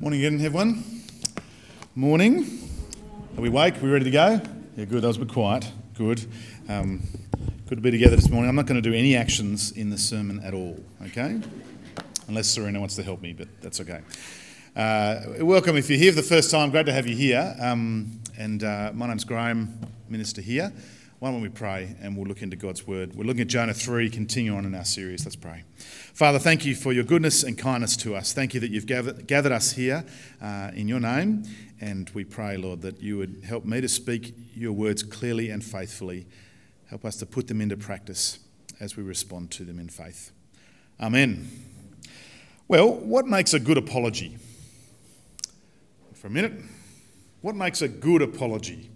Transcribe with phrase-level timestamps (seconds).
[0.00, 0.82] Morning again, everyone.
[1.94, 2.46] Morning.
[3.36, 3.76] Are we awake?
[3.76, 4.40] Are we ready to go?
[4.74, 5.02] Yeah, good.
[5.02, 5.70] That was a bit quiet.
[5.92, 6.24] Good.
[6.70, 7.02] Um,
[7.68, 8.48] good to be together this morning.
[8.48, 11.38] I'm not going to do any actions in the sermon at all, okay?
[12.28, 14.00] Unless Serena wants to help me, but that's okay.
[14.74, 16.70] Uh, welcome if you're here for the first time.
[16.70, 17.54] Great to have you here.
[17.60, 20.72] Um, and uh, my name's Graham, minister here.
[21.20, 23.14] Why don't we pray and we'll look into God's word?
[23.14, 25.26] We're looking at Jonah 3, continue on in our series.
[25.26, 25.64] Let's pray.
[25.76, 28.32] Father, thank you for your goodness and kindness to us.
[28.32, 30.06] Thank you that you've gathered, gathered us here
[30.40, 31.42] uh, in your name.
[31.78, 35.62] And we pray, Lord, that you would help me to speak your words clearly and
[35.62, 36.26] faithfully.
[36.86, 38.38] Help us to put them into practice
[38.80, 40.32] as we respond to them in faith.
[40.98, 41.50] Amen.
[42.66, 44.38] Well, what makes a good apology?
[46.14, 46.54] For a minute,
[47.42, 48.88] what makes a good apology?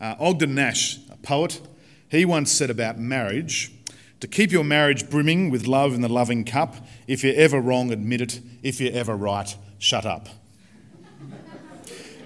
[0.00, 1.60] Uh, Ogden Nash, a poet,
[2.08, 3.72] he once said about marriage
[4.20, 6.76] to keep your marriage brimming with love in the loving cup.
[7.06, 8.40] If you're ever wrong, admit it.
[8.62, 10.28] If you're ever right, shut up.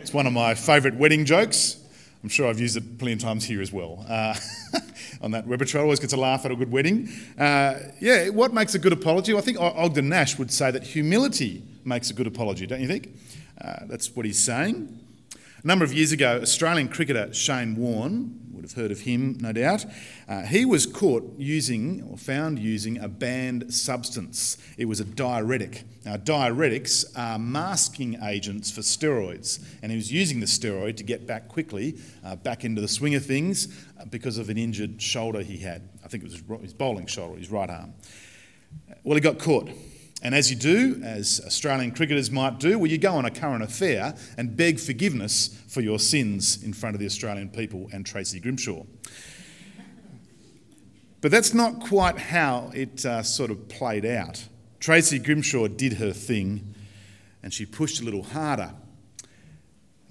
[0.00, 1.76] it's one of my favourite wedding jokes.
[2.22, 4.04] I'm sure I've used it plenty of times here as well.
[4.08, 4.34] Uh,
[5.22, 7.08] on that repertoire, always gets a laugh at a good wedding.
[7.38, 9.32] Uh, yeah, what makes a good apology?
[9.32, 12.88] Well, I think Ogden Nash would say that humility makes a good apology, don't you
[12.88, 13.08] think?
[13.60, 14.98] Uh, that's what he's saying.
[15.62, 19.52] A number of years ago, Australian cricketer Shane Warne, would have heard of him no
[19.52, 19.84] doubt,
[20.26, 24.56] uh, he was caught using or found using a banned substance.
[24.78, 25.84] It was a diuretic.
[26.06, 31.26] Now, diuretics are masking agents for steroids, and he was using the steroid to get
[31.26, 33.68] back quickly, uh, back into the swing of things,
[34.00, 35.86] uh, because of an injured shoulder he had.
[36.02, 37.92] I think it was his bowling shoulder, his right arm.
[39.04, 39.68] Well, he got caught.
[40.22, 43.62] And as you do, as Australian cricketers might do, well, you go on a current
[43.62, 48.38] affair and beg forgiveness for your sins in front of the Australian people and Tracy
[48.38, 48.84] Grimshaw.
[51.22, 54.46] But that's not quite how it uh, sort of played out.
[54.78, 56.74] Tracy Grimshaw did her thing
[57.42, 58.74] and she pushed a little harder.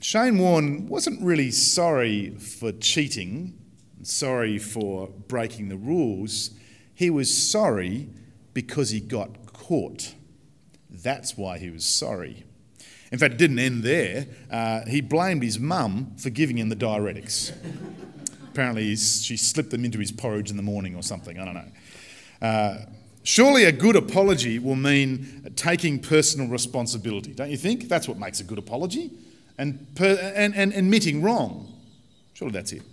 [0.01, 3.57] Shane Warne wasn't really sorry for cheating,
[4.01, 6.51] sorry for breaking the rules.
[6.93, 8.09] He was sorry
[8.53, 10.15] because he got caught.
[10.89, 12.43] That's why he was sorry.
[13.11, 14.27] In fact, it didn't end there.
[14.49, 17.53] Uh, he blamed his mum for giving him the diuretics.
[18.51, 21.39] Apparently, she slipped them into his porridge in the morning or something.
[21.39, 21.71] I don't know.
[22.41, 22.77] Uh,
[23.23, 27.89] surely a good apology will mean taking personal responsibility, don't you think?
[27.89, 29.11] That's what makes a good apology.
[29.57, 31.73] And, per, and, and admitting wrong.
[32.33, 32.83] Surely that's it.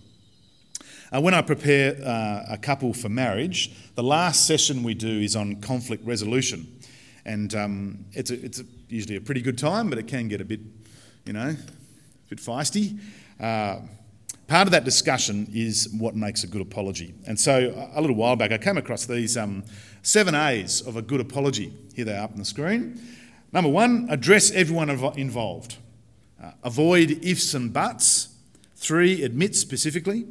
[1.12, 5.36] Uh, when I prepare uh, a couple for marriage, the last session we do is
[5.36, 6.66] on conflict resolution.
[7.24, 10.40] And um, it's, a, it's a, usually a pretty good time, but it can get
[10.40, 10.60] a bit,
[11.24, 12.98] you know, a bit feisty.
[13.38, 13.80] Uh,
[14.48, 17.14] part of that discussion is what makes a good apology.
[17.26, 19.64] And so a little while back, I came across these um,
[20.02, 21.72] seven A's of a good apology.
[21.94, 23.00] Here they are up on the screen.
[23.52, 25.76] Number one, address everyone involved.
[26.42, 28.34] Uh, avoid ifs and buts.
[28.74, 30.26] Three, admit specifically.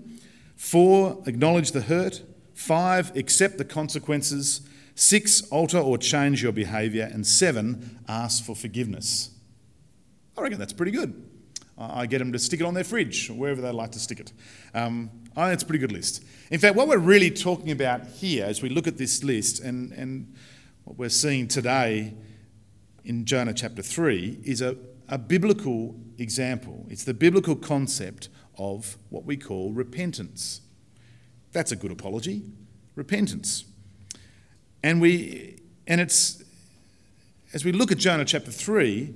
[0.56, 2.24] Four, acknowledge the hurt.
[2.54, 4.62] Five, accept the consequences.
[4.96, 7.10] Six, alter or change your behaviour.
[7.12, 9.32] And seven, ask for forgiveness.
[10.38, 11.22] I reckon that's pretty good.
[11.78, 14.22] I get them to stick it on their fridge or wherever they like to stick
[14.22, 14.32] it.
[14.74, 16.24] Um, I think it's a pretty good list.
[16.50, 19.92] In fact, what we're really talking about here as we look at this list and,
[19.92, 20.34] and
[20.86, 22.14] what we're seeing today
[23.04, 24.78] in Jonah chapter 3 is a,
[25.10, 26.86] a biblical example.
[26.90, 30.62] It's the biblical concept of what we call repentance.
[31.52, 32.44] That's a good apology,
[32.96, 33.66] repentance.
[34.84, 36.44] And we and it's
[37.54, 39.14] as we look at Jonah chapter 3,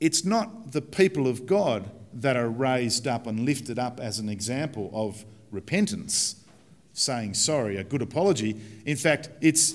[0.00, 4.28] it's not the people of God that are raised up and lifted up as an
[4.28, 6.44] example of repentance,
[6.92, 8.60] saying sorry, a good apology.
[8.84, 9.74] In fact, it's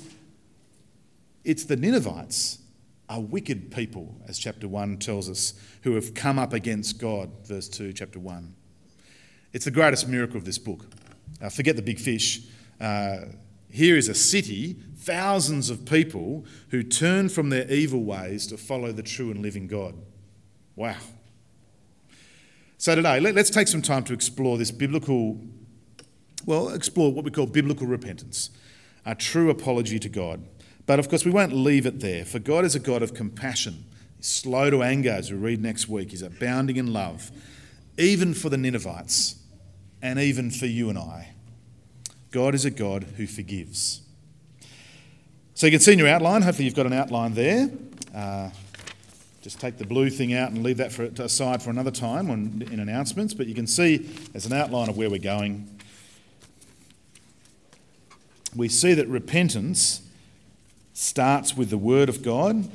[1.48, 2.60] it's the Ninevites,
[3.08, 5.54] a wicked people, as chapter 1 tells us,
[5.84, 8.54] who have come up against God, verse 2, chapter 1.
[9.54, 10.86] It's the greatest miracle of this book.
[11.42, 12.42] Uh, forget the big fish.
[12.80, 13.18] Uh,
[13.70, 18.92] here is a city, thousands of people who turn from their evil ways to follow
[18.92, 19.96] the true and living God.
[20.76, 20.98] Wow.
[22.78, 25.40] So today, let, us take some time to explore this biblical,
[26.46, 28.52] well, explore what we call biblical repentance,
[29.06, 30.46] a true apology to God.
[30.86, 33.86] But of course, we won't leave it there, for God is a God of compassion.
[34.18, 36.12] He's slow to anger, as we read next week.
[36.12, 37.32] He's abounding in love,
[37.98, 39.36] even for the Ninevites
[40.02, 41.30] and even for you and I.
[42.32, 44.02] God is a God who forgives.
[45.54, 47.70] So you can see in your outline, hopefully you've got an outline there.
[48.14, 48.50] Uh,
[49.42, 52.64] just take the blue thing out and leave that for, aside for another time on,
[52.72, 55.68] in announcements, but you can see there's an outline of where we're going.
[58.56, 60.02] We see that repentance
[60.94, 62.70] starts with the Word of God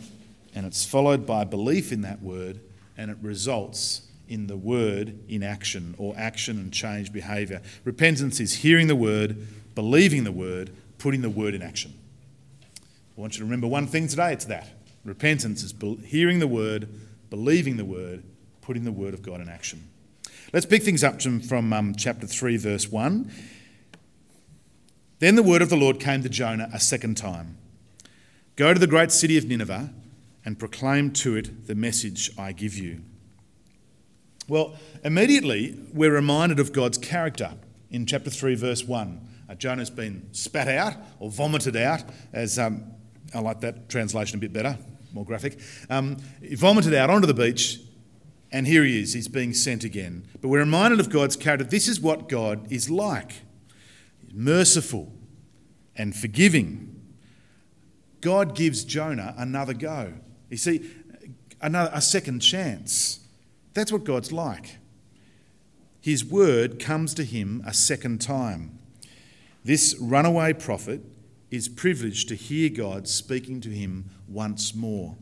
[0.54, 2.60] and it's followed by belief in that word,
[2.96, 4.02] and it results
[4.32, 7.60] in the word in action or action and change behaviour.
[7.84, 11.92] Repentance is hearing the word, believing the word, putting the word in action.
[13.16, 14.68] I want you to remember one thing today it's that.
[15.04, 15.74] Repentance is
[16.04, 16.88] hearing the word,
[17.28, 18.22] believing the word,
[18.62, 19.86] putting the word of God in action.
[20.52, 23.30] Let's pick things up from um, chapter 3, verse 1.
[25.18, 27.58] Then the word of the Lord came to Jonah a second time
[28.56, 29.92] Go to the great city of Nineveh
[30.44, 33.02] and proclaim to it the message I give you.
[34.52, 37.54] Well, immediately we're reminded of God's character
[37.90, 39.28] in chapter 3, verse 1.
[39.48, 42.02] Uh, Jonah's been spat out or vomited out,
[42.34, 42.84] as um,
[43.34, 44.76] I like that translation a bit better,
[45.14, 45.58] more graphic.
[45.88, 47.80] Um, he vomited out onto the beach,
[48.52, 49.14] and here he is.
[49.14, 50.28] He's being sent again.
[50.42, 51.64] But we're reminded of God's character.
[51.64, 53.32] This is what God is like
[54.20, 55.14] He's merciful
[55.96, 57.14] and forgiving.
[58.20, 60.12] God gives Jonah another go.
[60.50, 60.90] You see,
[61.62, 63.21] another, a second chance.
[63.74, 64.78] That's what God's like.
[66.00, 68.78] His word comes to him a second time.
[69.64, 71.02] This runaway prophet
[71.50, 75.16] is privileged to hear God speaking to him once more.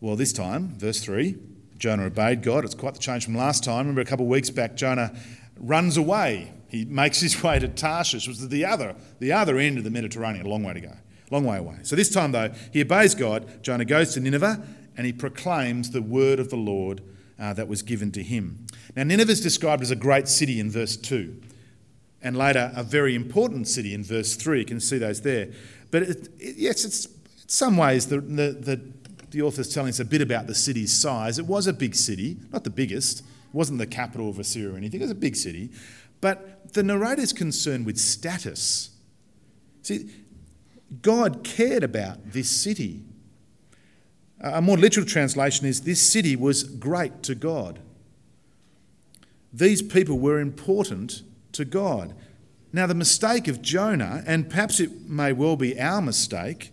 [0.00, 1.36] Well, this time, verse 3,
[1.78, 2.64] Jonah obeyed God.
[2.64, 3.78] It's quite the change from last time.
[3.78, 5.14] Remember, a couple of weeks back, Jonah
[5.58, 6.52] runs away.
[6.68, 9.90] He makes his way to Tarshish, which was the other, the other end of the
[9.90, 10.92] Mediterranean, a long way to go,
[11.30, 11.76] long way away.
[11.82, 13.62] So this time, though, he obeys God.
[13.62, 14.66] Jonah goes to Nineveh
[14.96, 17.02] and he proclaims the word of the Lord
[17.38, 18.66] uh, that was given to him.
[18.96, 21.40] Now, Nineveh is described as a great city in verse 2
[22.22, 24.60] and later a very important city in verse 3.
[24.60, 25.50] You can see those there.
[25.90, 27.12] But it, it, yes, it's, in
[27.48, 28.80] some ways the, the, the,
[29.30, 31.38] the author's telling us a bit about the city's size.
[31.38, 33.20] It was a big city, not the biggest.
[33.20, 35.00] It wasn't the capital of Assyria or anything.
[35.00, 35.70] It was a big city.
[36.20, 38.90] But the narrator's concerned with status.
[39.82, 40.10] See,
[41.02, 43.02] God cared about this city.
[44.44, 47.78] A more literal translation is this city was great to God.
[49.54, 52.14] These people were important to God.
[52.70, 56.72] Now, the mistake of Jonah, and perhaps it may well be our mistake,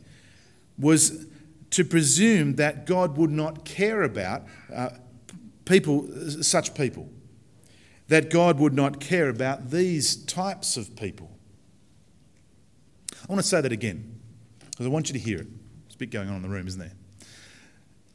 [0.77, 1.27] was
[1.69, 4.89] to presume that God would not care about uh,
[5.63, 6.09] people,
[6.43, 7.07] such people,
[8.09, 11.31] that God would not care about these types of people.
[13.13, 14.19] I want to say that again
[14.71, 15.47] because I want you to hear it.
[15.83, 16.91] There's a bit going on in the room, isn't there?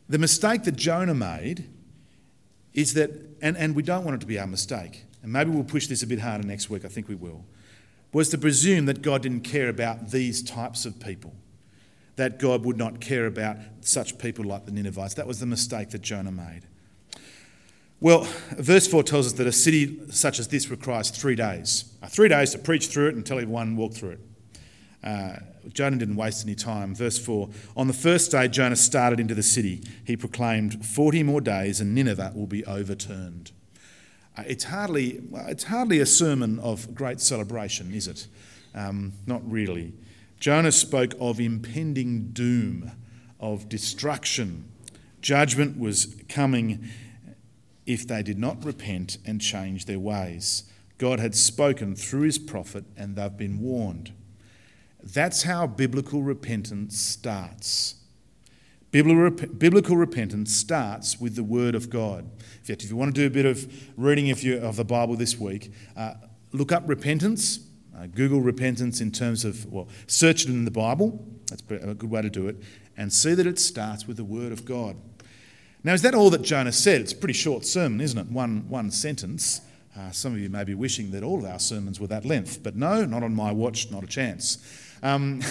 [0.09, 1.69] The mistake that Jonah made
[2.73, 3.11] is that,
[3.41, 6.03] and, and we don't want it to be our mistake, and maybe we'll push this
[6.03, 7.45] a bit harder next week, I think we will,
[8.13, 11.35] was to presume that God didn't care about these types of people,
[12.15, 15.15] that God would not care about such people like the Ninevites.
[15.15, 16.63] That was the mistake that Jonah made.
[17.99, 21.93] Well, verse 4 tells us that a city such as this requires three days.
[22.03, 24.21] Uh, three days to preach through it and tell everyone walk through it.
[25.07, 25.37] Uh,
[25.73, 26.95] Jonah didn't waste any time.
[26.95, 29.83] Verse 4 On the first day, Jonah started into the city.
[30.05, 33.53] He proclaimed, 40 more days and Nineveh will be overturned.
[34.37, 38.27] Uh, it's, hardly, it's hardly a sermon of great celebration, is it?
[38.75, 39.95] Um, not really.
[40.41, 42.91] Jonah spoke of impending doom,
[43.39, 44.69] of destruction.
[45.23, 46.89] Judgment was coming
[47.87, 50.65] if they did not repent and change their ways.
[50.99, 54.13] God had spoken through his prophet, and they've been warned.
[55.03, 57.95] That's how biblical repentance starts.
[58.91, 62.21] Biblical repentance starts with the Word of God.
[62.21, 65.39] In fact, if you want to do a bit of reading of the Bible this
[65.39, 66.15] week, uh,
[66.53, 67.61] look up repentance.
[67.97, 71.27] Uh, Google repentance in terms of, well, search it in the Bible.
[71.49, 72.57] That's a good way to do it.
[72.97, 74.97] And see that it starts with the Word of God.
[75.85, 77.01] Now, is that all that Jonah said?
[77.01, 78.27] It's a pretty short sermon, isn't it?
[78.29, 79.61] One, one sentence.
[79.97, 82.63] Uh, some of you may be wishing that all of our sermons were that length,
[82.63, 84.59] but no, not on my watch, not a chance.
[85.03, 85.41] Um,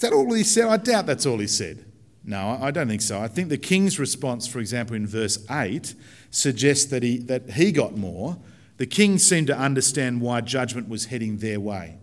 [0.00, 0.66] Is that all he said?
[0.66, 1.84] I doubt that's all he said.
[2.24, 3.20] No, I don't think so.
[3.20, 5.94] I think the king's response, for example, in verse 8,
[6.30, 8.38] suggests that he, that he got more.
[8.76, 11.98] The king seemed to understand why judgment was heading their way.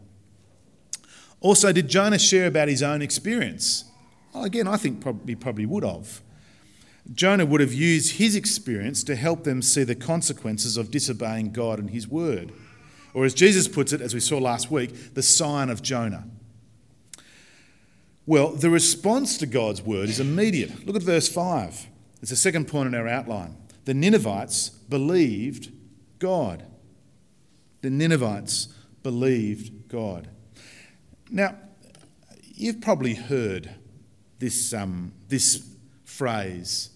[1.40, 3.86] Also, did Jonah share about his own experience?
[4.34, 6.22] Well, again, I think probably, probably would have.
[7.14, 11.80] Jonah would have used his experience to help them see the consequences of disobeying God
[11.80, 12.52] and his word.
[13.18, 16.26] Or, as Jesus puts it, as we saw last week, the sign of Jonah.
[18.28, 20.86] Well, the response to God's word is immediate.
[20.86, 21.88] Look at verse 5.
[22.22, 23.58] It's the second point in our outline.
[23.86, 25.72] The Ninevites believed
[26.20, 26.68] God.
[27.82, 28.68] The Ninevites
[29.02, 30.28] believed God.
[31.32, 31.56] Now,
[32.44, 33.72] you've probably heard
[34.38, 35.68] this, um, this
[36.06, 36.92] phrase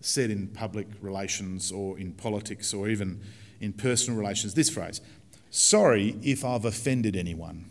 [0.00, 3.20] said in public relations or in politics or even
[3.60, 5.02] in personal relations this phrase
[5.56, 7.70] sorry if I've offended anyone.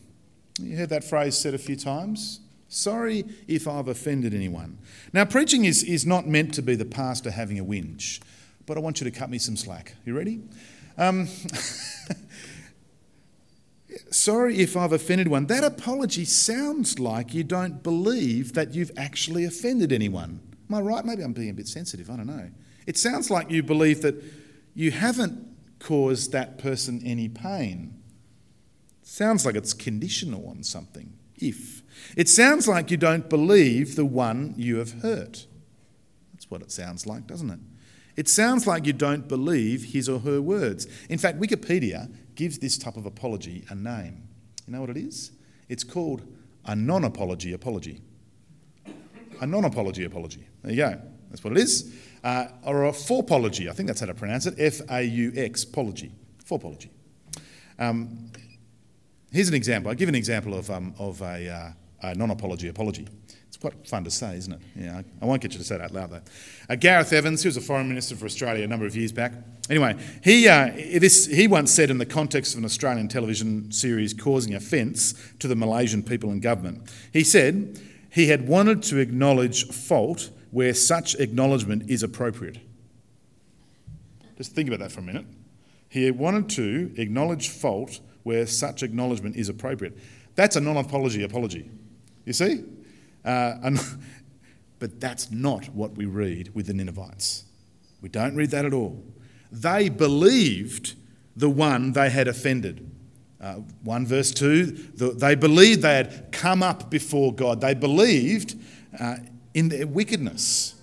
[0.59, 2.39] You heard that phrase said a few times?
[2.67, 4.79] Sorry if I've offended anyone.
[5.13, 8.21] Now, preaching is, is not meant to be the pastor having a whinge,
[8.65, 9.95] but I want you to cut me some slack.
[10.03, 10.41] You ready?
[10.97, 11.27] Um,
[14.09, 15.45] sorry if I've offended one.
[15.45, 20.39] That apology sounds like you don't believe that you've actually offended anyone.
[20.69, 21.05] Am I right?
[21.05, 22.09] Maybe I'm being a bit sensitive.
[22.09, 22.49] I don't know.
[22.87, 24.15] It sounds like you believe that
[24.73, 25.54] you haven't
[25.85, 28.01] caused that person any pain.
[29.03, 31.13] Sounds like it's conditional on something.
[31.35, 31.83] If.
[32.17, 35.45] It sounds like you don't believe the one you have hurt.
[36.33, 37.59] That's what it sounds like, doesn't it?
[38.15, 40.87] It sounds like you don't believe his or her words.
[41.07, 44.27] In fact, Wikipedia gives this type of apology a name.
[44.65, 45.33] You know what it is?
[45.69, 46.25] It's called
[46.65, 48.01] a non apology apology.
[49.39, 50.47] A non apology apology.
[50.63, 51.01] There you go.
[51.35, 51.93] That's what it is.
[52.23, 53.69] Uh, or a fauxpology.
[53.69, 54.55] I think that's how to pronounce it.
[54.57, 56.13] F A U X, apology.
[56.49, 56.87] Fauxpology.
[57.77, 58.31] Um,
[59.33, 59.89] here's an example.
[59.89, 63.05] I'll give an example of, um, of a, uh, a non apology apology.
[63.47, 64.59] It's quite fun to say, isn't it?
[64.77, 66.21] Yeah, I won't get you to say that out loud though.
[66.69, 69.33] Uh, Gareth Evans, who was a foreign minister for Australia a number of years back.
[69.69, 74.13] Anyway, he, uh, this, he once said in the context of an Australian television series
[74.13, 77.77] causing offence to the Malaysian people and government, he said
[78.09, 82.57] he had wanted to acknowledge fault where such acknowledgement is appropriate.
[84.37, 85.25] Just think about that for a minute.
[85.89, 89.97] He wanted to acknowledge fault where such acknowledgement is appropriate.
[90.35, 91.69] That's a non apology apology.
[92.23, 92.63] You see?
[93.25, 93.75] Uh,
[94.79, 97.43] but that's not what we read with the Ninevites.
[97.99, 99.03] We don't read that at all.
[99.51, 100.95] They believed
[101.35, 102.89] the one they had offended.
[103.41, 107.59] Uh, 1 verse 2, the, they believed they had come up before God.
[107.59, 108.57] They believed
[108.97, 109.17] uh,
[109.55, 110.75] in their wickedness.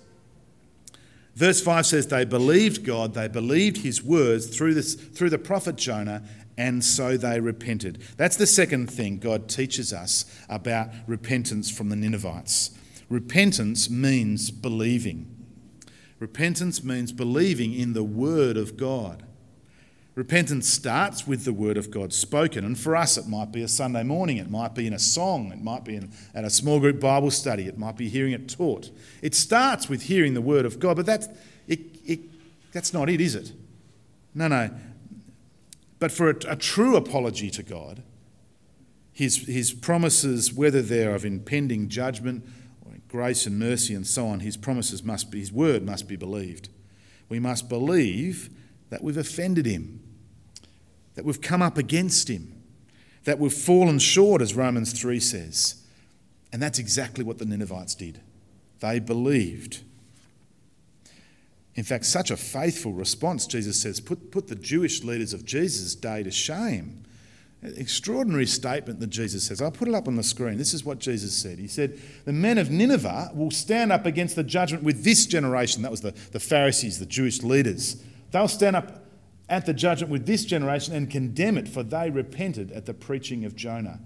[1.35, 5.77] Verse 5 says they believed God, they believed his words through, this, through the prophet
[5.77, 6.23] Jonah,
[6.57, 8.01] and so they repented.
[8.17, 12.71] That's the second thing God teaches us about repentance from the Ninevites.
[13.09, 15.29] Repentance means believing.
[16.19, 19.23] Repentance means believing in the Word of God.
[20.15, 23.67] Repentance starts with the Word of God spoken, and for us, it might be a
[23.67, 26.79] Sunday morning, it might be in a song, it might be in, at a small
[26.79, 28.91] group Bible study, it might be hearing it taught.
[29.23, 31.27] It starts with hearing the Word of God, but that's,
[31.67, 32.19] it, it,
[32.71, 33.53] that's not it, is it?
[34.35, 34.69] No, no.
[35.97, 38.03] But for a, a true apology to God,
[39.11, 42.45] his, his promises, whether they're of impending judgment,
[42.85, 46.15] or grace and mercy, and so on, his promises must be, his word must be
[46.15, 46.69] believed.
[47.29, 48.51] We must believe
[48.93, 49.99] that we've offended him,
[51.15, 52.61] that we've come up against him,
[53.23, 55.83] that we've fallen short, as Romans 3 says.
[56.51, 58.21] And that's exactly what the Ninevites did.
[58.81, 59.81] They believed.
[61.73, 65.95] In fact, such a faithful response, Jesus says, put, put the Jewish leaders of Jesus'
[65.95, 67.03] day to shame.
[67.63, 69.59] Extraordinary statement that Jesus says.
[69.59, 70.59] I'll put it up on the screen.
[70.59, 71.57] This is what Jesus said.
[71.57, 75.81] He said, The men of Nineveh will stand up against the judgment with this generation.
[75.81, 78.03] That was the, the Pharisees, the Jewish leaders.
[78.33, 79.05] They'll stand up
[79.47, 83.45] at the judgment with this generation and condemn it, for they repented at the preaching
[83.45, 83.99] of Jonah.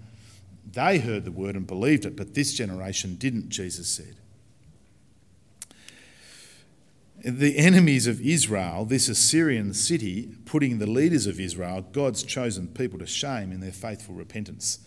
[0.70, 4.18] They heard the word and believed it, but this generation didn't, Jesus said
[7.24, 12.98] the enemies of Israel, this Assyrian city, putting the leaders of Israel, God's chosen people,
[13.00, 14.78] to shame in their faithful repentance.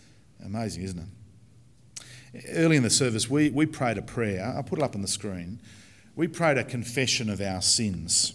[0.44, 2.46] Amazing, isn't it?
[2.48, 4.54] Early in the service, we, we prayed a prayer.
[4.56, 5.60] I'll put it up on the screen.
[6.16, 8.34] We prayed a confession of our sins.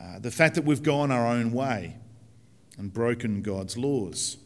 [0.00, 1.96] Uh, the fact that we've gone our own way
[2.78, 4.36] and broken God's laws.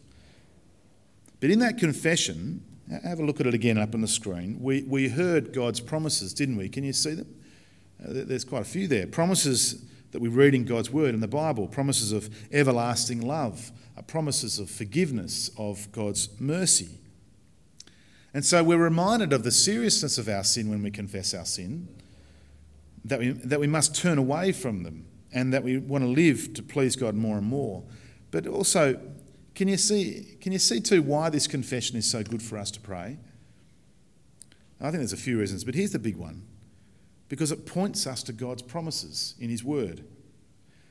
[1.41, 2.65] But in that confession,
[3.05, 4.59] have a look at it again up on the screen.
[4.61, 6.69] We, we heard God's promises, didn't we?
[6.69, 7.35] Can you see them?
[8.03, 9.07] Uh, there's quite a few there.
[9.07, 14.03] Promises that we read in God's Word in the Bible, promises of everlasting love, uh,
[14.03, 16.99] promises of forgiveness, of God's mercy.
[18.35, 21.89] And so we're reminded of the seriousness of our sin when we confess our sin,
[23.05, 26.55] that we, that we must turn away from them, and that we want to live
[26.55, 27.83] to please God more and more.
[28.31, 29.01] But also,
[29.55, 32.71] can you see, can you see too why this confession is so good for us
[32.73, 33.19] to pray?
[34.81, 36.43] I think there's a few reasons, but here's the big one
[37.29, 40.05] because it points us to God's promises in His Word.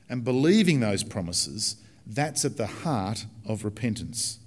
[0.08, 4.38] And believing those promises, that's at the heart of repentance.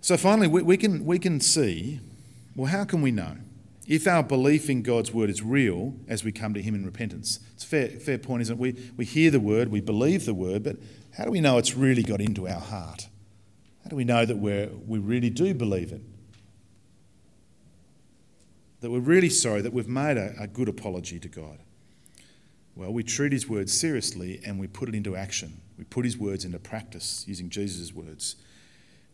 [0.00, 2.00] So finally, we, we, can, we can see
[2.58, 3.36] well, how can we know?
[3.88, 7.40] If our belief in God's word is real as we come to Him in repentance,
[7.54, 8.60] it's a fair, fair point, isn't it?
[8.60, 10.76] We, we hear the word, we believe the word, but
[11.16, 13.08] how do we know it's really got into our heart?
[13.82, 16.02] How do we know that we we really do believe it?
[18.80, 21.58] that we're really sorry that we've made a, a good apology to God.
[22.76, 25.60] Well, we treat his words seriously and we put it into action.
[25.76, 28.36] We put his words into practice using Jesus' words.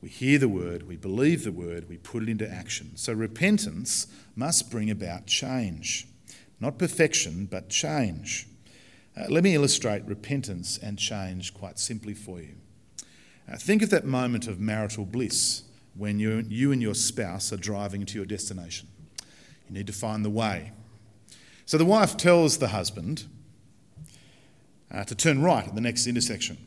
[0.01, 2.93] We hear the word, we believe the word, we put it into action.
[2.97, 6.07] So repentance must bring about change.
[6.61, 8.47] Not perfection, but change.
[9.17, 12.55] Uh, let me illustrate repentance and change quite simply for you.
[13.51, 15.63] Uh, think of that moment of marital bliss
[15.95, 18.89] when you, you and your spouse are driving to your destination.
[19.69, 20.73] You need to find the way.
[21.67, 23.25] So the wife tells the husband
[24.91, 26.59] uh, to turn right at the next intersection.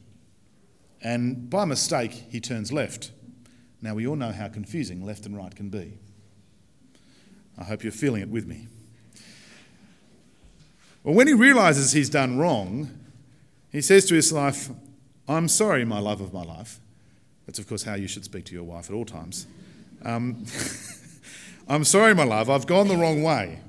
[1.01, 3.11] And by mistake, he turns left.
[3.81, 5.97] Now, we all know how confusing left and right can be.
[7.57, 8.67] I hope you're feeling it with me.
[11.03, 12.89] Well, when he realizes he's done wrong,
[13.71, 14.69] he says to his wife,
[15.27, 16.79] I'm sorry, my love of my life.
[17.45, 19.47] That's, of course, how you should speak to your wife at all times.
[20.03, 20.45] Um,
[21.67, 23.59] I'm sorry, my love, I've gone the wrong way.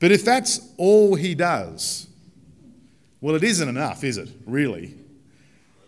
[0.00, 2.08] But if that's all he does,
[3.20, 4.94] well, it isn't enough, is it, really?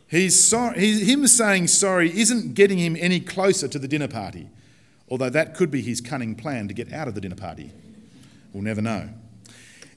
[0.08, 4.49] He's sorry, he, him saying sorry isn't getting him any closer to the dinner party,
[5.08, 7.73] although that could be his cunning plan to get out of the dinner party.
[8.52, 9.08] We'll never know.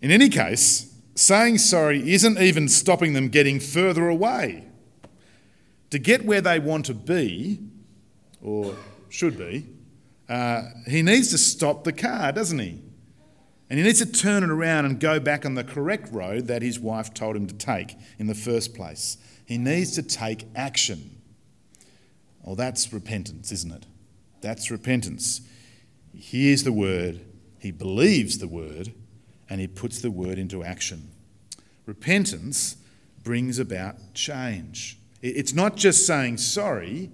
[0.01, 4.65] In any case, saying sorry isn't even stopping them getting further away.
[5.91, 7.59] To get where they want to be,
[8.41, 8.75] or
[9.09, 9.67] should be,
[10.27, 12.81] uh, he needs to stop the car, doesn't he?
[13.69, 16.61] And he needs to turn it around and go back on the correct road that
[16.61, 19.17] his wife told him to take in the first place.
[19.47, 21.21] He needs to take action.
[22.43, 23.85] Well, that's repentance, isn't it?
[24.41, 25.39] That's repentance.
[26.13, 27.21] He hears the word,
[27.57, 28.93] he believes the word,
[29.49, 31.11] and he puts the word into action.
[31.85, 32.75] Repentance
[33.23, 34.99] brings about change.
[35.21, 37.09] It's not just saying sorry,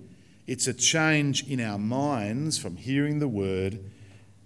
[0.47, 3.79] it's a change in our minds from hearing the word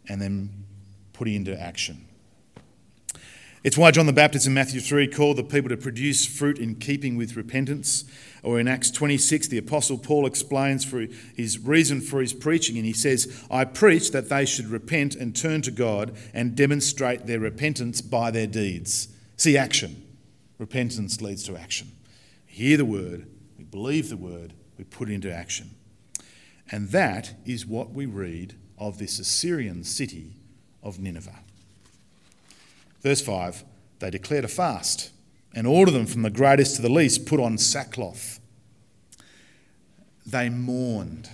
[0.10, 0.66] and then
[1.14, 2.07] putting into action.
[3.68, 6.76] It's why John the Baptist in Matthew 3 called the people to produce fruit in
[6.76, 8.06] keeping with repentance.
[8.42, 11.06] Or in Acts 26, the Apostle Paul explains for
[11.36, 15.36] his reason for his preaching, and he says, I preach that they should repent and
[15.36, 19.10] turn to God and demonstrate their repentance by their deeds.
[19.36, 20.02] See, action.
[20.60, 21.92] Repentance leads to action.
[22.48, 23.28] We hear the word,
[23.58, 25.72] we believe the word, we put it into action.
[26.72, 30.38] And that is what we read of this Assyrian city
[30.82, 31.44] of Nineveh.
[33.08, 33.64] Verse 5
[34.00, 35.12] They declared a fast
[35.56, 38.42] and order them from the greatest to the least put on sackcloth.
[40.26, 41.30] They mourned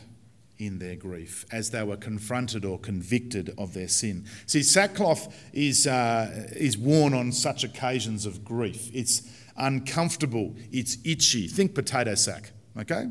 [0.59, 4.25] in their grief as they were confronted or convicted of their sin.
[4.45, 8.91] See, sackcloth is, uh, is worn on such occasions of grief.
[8.93, 11.47] It's uncomfortable, it's itchy.
[11.47, 13.07] Think potato sack, okay?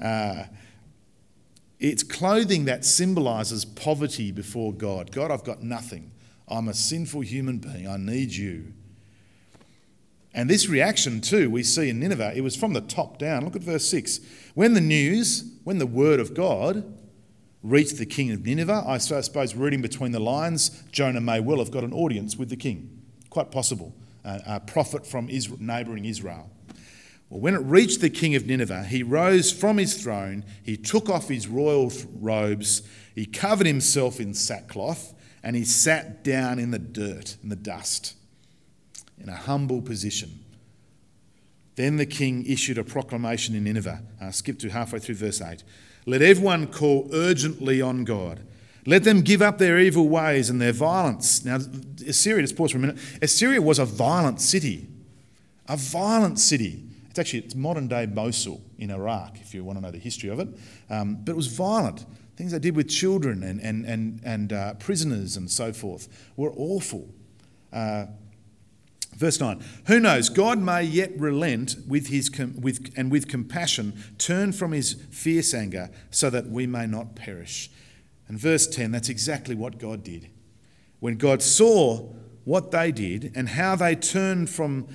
[0.00, 0.46] Uh,
[1.78, 5.12] it's clothing that symbolises poverty before God.
[5.12, 6.10] God, I've got nothing.
[6.48, 7.86] I'm a sinful human being.
[7.88, 8.72] I need you.
[10.34, 13.44] And this reaction, too, we see in Nineveh, it was from the top down.
[13.44, 14.20] Look at verse 6.
[14.54, 16.98] When the news, when the word of God
[17.62, 21.70] reached the king of Nineveh, I suppose reading between the lines, Jonah may well have
[21.70, 23.02] got an audience with the king.
[23.28, 23.94] Quite possible.
[24.24, 26.50] a prophet from Israel, neighbouring Israel.
[27.28, 31.08] Well, when it reached the king of Nineveh, he rose from his throne, he took
[31.08, 32.82] off his royal robes,
[33.14, 38.14] he covered himself in sackcloth, and he sat down in the dirt, in the dust,
[39.18, 40.38] in a humble position.
[41.74, 44.02] Then the king issued a proclamation in Nineveh.
[44.20, 45.62] Uh, skip to halfway through verse 8.
[46.06, 48.40] Let everyone call urgently on God.
[48.84, 51.44] Let them give up their evil ways and their violence.
[51.44, 51.58] Now,
[52.06, 52.98] Assyria, just pause for a minute.
[53.22, 54.88] Assyria was a violent city.
[55.68, 56.82] A violent city.
[57.12, 60.30] It's actually it's modern day Mosul in Iraq, if you want to know the history
[60.30, 60.48] of it.
[60.88, 62.06] Um, but it was violent.
[62.36, 66.54] Things they did with children and, and, and, and uh, prisoners and so forth were
[66.56, 67.06] awful.
[67.70, 68.06] Uh,
[69.14, 70.30] verse 9 Who knows?
[70.30, 75.52] God may yet relent with his com- with, and with compassion turn from his fierce
[75.52, 77.70] anger so that we may not perish.
[78.26, 80.30] And verse 10 that's exactly what God did.
[80.98, 82.08] When God saw
[82.44, 84.88] what they did and how they turned from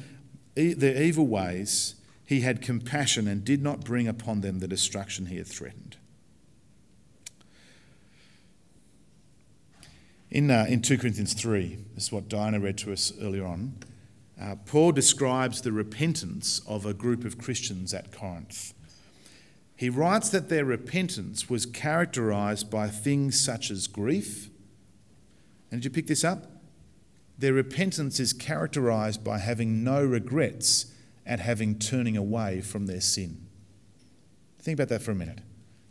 [0.56, 1.94] e- their evil ways,
[2.28, 5.96] he had compassion and did not bring upon them the destruction he had threatened.
[10.30, 13.78] In, uh, in 2 Corinthians 3, this is what Diana read to us earlier on,
[14.40, 18.74] uh, Paul describes the repentance of a group of Christians at Corinth.
[19.78, 24.50] He writes that their repentance was characterized by things such as grief.
[25.72, 26.52] And did you pick this up?
[27.38, 30.88] Their repentance is characterized by having no regrets
[31.28, 33.46] at having turning away from their sin.
[34.60, 35.42] Think about that for a minute.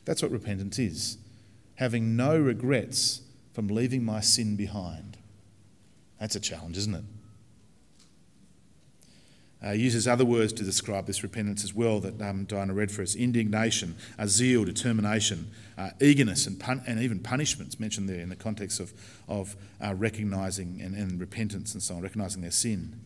[0.04, 1.18] That's what repentance is
[1.76, 3.20] having no regrets
[3.52, 5.16] from leaving my sin behind.
[6.18, 7.04] That's a challenge, isn't it?
[9.64, 13.02] Uh, uses other words to describe this repentance as well that um, Diana read for
[13.02, 18.28] us indignation, uh, zeal, determination, uh, eagerness, and, pun- and even punishments mentioned there in
[18.28, 18.92] the context of,
[19.28, 23.00] of uh, recognising and, and repentance and so on, recognising their sin.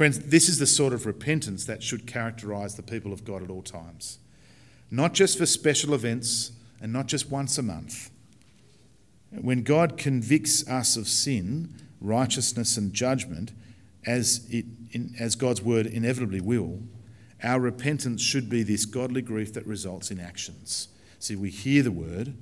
[0.00, 3.50] Friends, this is the sort of repentance that should characterise the people of God at
[3.50, 4.18] all times.
[4.90, 8.10] Not just for special events and not just once a month.
[9.30, 13.52] When God convicts us of sin, righteousness, and judgment,
[14.06, 16.80] as, it, in, as God's word inevitably will,
[17.42, 20.88] our repentance should be this godly grief that results in actions.
[21.18, 22.32] See, we hear the word,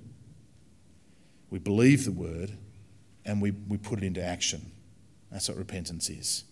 [1.51, 2.53] we believe the word,
[3.25, 4.71] and we, we put it into action.
[5.33, 6.44] That's what repentance is.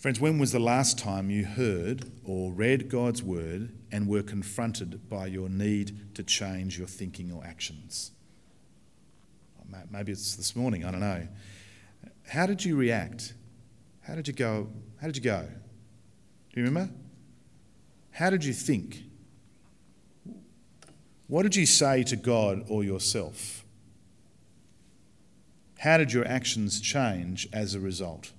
[0.00, 5.10] Friends, when was the last time you heard or read God's word and were confronted
[5.10, 8.10] by your need to change your thinking or actions?
[9.90, 11.28] Maybe it's this morning, I don't know.
[12.26, 13.34] How did you react?
[14.00, 14.68] How did you go?
[15.02, 15.42] How did you go?
[15.42, 16.94] Do you remember?
[18.12, 19.02] How did you think?
[21.26, 23.66] What did you say to God or yourself?
[25.78, 28.32] How did your actions change as a result?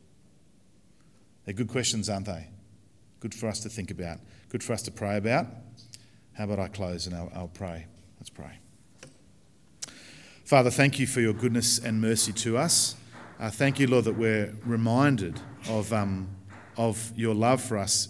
[1.45, 2.47] They're good questions, aren't they?
[3.19, 5.47] Good for us to think about, good for us to pray about.
[6.33, 7.85] How about I close and I'll, I'll pray?
[8.19, 8.59] Let's pray.
[10.43, 12.95] Father, thank you for your goodness and mercy to us.
[13.39, 16.29] Uh, thank you, Lord, that we're reminded of, um,
[16.77, 18.09] of your love for us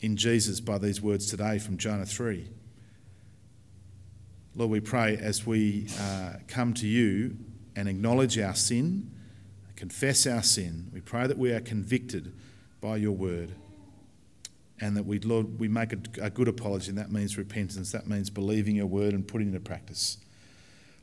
[0.00, 2.48] in Jesus by these words today from Jonah 3.
[4.54, 7.36] Lord, we pray as we uh, come to you
[7.74, 9.10] and acknowledge our sin,
[9.76, 12.32] confess our sin, we pray that we are convicted
[12.80, 13.52] by your word.
[14.80, 17.92] And that we, Lord, we make a, a good apology, and that means repentance.
[17.92, 20.18] That means believing your word and putting it into practice.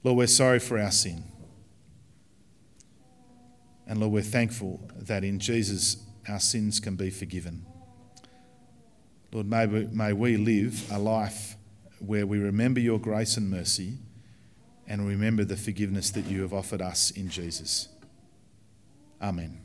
[0.04, 1.24] Lord, we're sorry for our sin.
[3.88, 7.66] And Lord, we're thankful that in Jesus our sins can be forgiven.
[9.32, 11.56] Lord, may we, may we live a life
[12.00, 13.98] where we remember your grace and mercy
[14.88, 17.88] and remember the forgiveness that you have offered us in Jesus.
[19.22, 19.60] Amen.